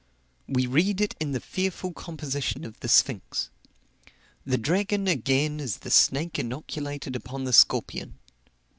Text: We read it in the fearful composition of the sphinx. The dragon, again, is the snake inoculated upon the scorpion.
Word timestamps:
We 0.47 0.65
read 0.65 0.99
it 0.99 1.15
in 1.19 1.31
the 1.33 1.39
fearful 1.39 1.93
composition 1.93 2.65
of 2.65 2.79
the 2.79 2.87
sphinx. 2.87 3.51
The 4.47 4.57
dragon, 4.57 5.07
again, 5.07 5.59
is 5.59 5.77
the 5.77 5.91
snake 5.91 6.39
inoculated 6.39 7.15
upon 7.15 7.43
the 7.43 7.53
scorpion. 7.53 8.17